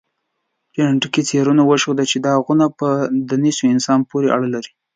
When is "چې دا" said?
2.11-2.33